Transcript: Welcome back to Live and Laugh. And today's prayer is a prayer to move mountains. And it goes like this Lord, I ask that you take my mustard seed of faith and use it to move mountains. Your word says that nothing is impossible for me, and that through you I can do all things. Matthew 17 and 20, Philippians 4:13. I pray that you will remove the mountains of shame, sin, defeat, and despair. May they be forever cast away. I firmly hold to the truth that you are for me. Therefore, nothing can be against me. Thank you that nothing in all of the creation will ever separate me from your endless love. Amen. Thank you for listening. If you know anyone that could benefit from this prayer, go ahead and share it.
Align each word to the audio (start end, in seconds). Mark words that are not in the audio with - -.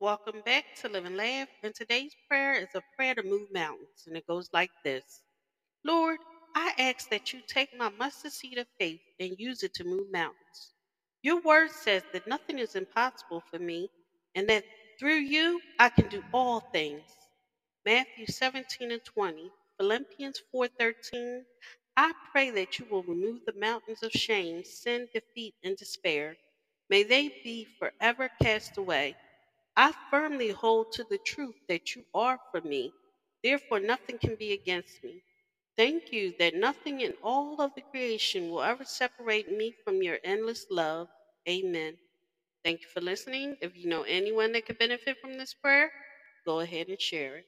Welcome 0.00 0.42
back 0.44 0.64
to 0.82 0.90
Live 0.90 1.06
and 1.06 1.16
Laugh. 1.16 1.48
And 1.62 1.74
today's 1.74 2.12
prayer 2.28 2.52
is 2.54 2.68
a 2.74 2.82
prayer 2.96 3.14
to 3.14 3.22
move 3.22 3.48
mountains. 3.54 4.04
And 4.06 4.16
it 4.16 4.26
goes 4.26 4.50
like 4.52 4.70
this 4.84 5.22
Lord, 5.84 6.18
I 6.56 6.72
ask 6.78 7.10
that 7.10 7.32
you 7.32 7.40
take 7.46 7.70
my 7.78 7.90
mustard 7.90 8.32
seed 8.32 8.58
of 8.58 8.66
faith 8.78 9.00
and 9.20 9.36
use 9.38 9.62
it 9.62 9.74
to 9.74 9.84
move 9.84 10.12
mountains. 10.12 10.74
Your 11.22 11.40
word 11.42 11.70
says 11.70 12.02
that 12.12 12.28
nothing 12.28 12.58
is 12.58 12.76
impossible 12.76 13.42
for 13.50 13.58
me, 13.58 13.90
and 14.34 14.48
that 14.48 14.64
through 15.00 15.18
you 15.20 15.60
I 15.78 15.90
can 15.90 16.08
do 16.08 16.22
all 16.34 16.60
things. 16.72 17.04
Matthew 17.86 18.26
17 18.26 18.92
and 18.92 19.04
20, 19.04 19.50
Philippians 19.78 20.42
4:13. 20.54 21.44
I 21.96 22.12
pray 22.32 22.50
that 22.50 22.78
you 22.78 22.86
will 22.90 23.04
remove 23.04 23.40
the 23.46 23.54
mountains 23.58 24.02
of 24.02 24.12
shame, 24.12 24.64
sin, 24.64 25.08
defeat, 25.14 25.54
and 25.64 25.76
despair. 25.76 26.36
May 26.90 27.04
they 27.04 27.28
be 27.44 27.66
forever 27.78 28.30
cast 28.42 28.76
away. 28.78 29.16
I 29.76 29.92
firmly 30.10 30.50
hold 30.50 30.92
to 30.92 31.04
the 31.04 31.18
truth 31.18 31.56
that 31.68 31.94
you 31.94 32.04
are 32.14 32.40
for 32.50 32.60
me. 32.60 32.92
Therefore, 33.42 33.78
nothing 33.80 34.18
can 34.18 34.34
be 34.36 34.52
against 34.52 35.02
me. 35.04 35.22
Thank 35.76 36.12
you 36.12 36.34
that 36.38 36.54
nothing 36.54 37.00
in 37.00 37.14
all 37.22 37.60
of 37.60 37.74
the 37.74 37.82
creation 37.82 38.50
will 38.50 38.62
ever 38.62 38.84
separate 38.84 39.50
me 39.50 39.72
from 39.84 40.02
your 40.02 40.18
endless 40.24 40.66
love. 40.70 41.08
Amen. 41.48 41.98
Thank 42.64 42.82
you 42.82 42.88
for 42.88 43.00
listening. 43.00 43.56
If 43.60 43.76
you 43.76 43.88
know 43.88 44.02
anyone 44.02 44.52
that 44.52 44.66
could 44.66 44.78
benefit 44.78 45.18
from 45.20 45.34
this 45.38 45.54
prayer, 45.54 45.92
go 46.46 46.60
ahead 46.60 46.88
and 46.88 47.00
share 47.00 47.38
it. 47.38 47.46